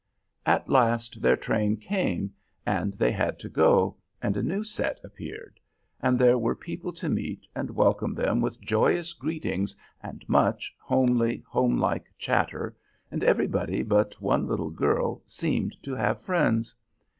At 0.47 0.67
last 0.67 1.21
their 1.21 1.37
train 1.37 1.77
came 1.77 2.33
and 2.65 2.93
they 2.93 3.11
had 3.11 3.37
to 3.37 3.47
go, 3.49 3.97
and 4.19 4.35
a 4.35 4.41
new 4.41 4.63
set 4.63 4.99
appeared; 5.03 5.59
and 6.01 6.17
there 6.17 6.39
were 6.39 6.55
people 6.55 6.91
to 6.93 7.07
meet 7.07 7.47
and 7.55 7.69
welcome 7.75 8.15
them 8.15 8.41
with 8.41 8.59
joyous 8.59 9.13
greetings 9.13 9.75
and 10.01 10.27
much 10.27 10.75
homely, 10.79 11.43
homelike 11.47 12.11
chatter, 12.17 12.75
and 13.11 13.23
everybody 13.23 13.83
but 13.83 14.19
one 14.19 14.47
little 14.47 14.71
girl 14.71 15.21
seemed 15.27 15.75
to 15.83 15.93
have 15.93 16.19
friends. 16.23 16.73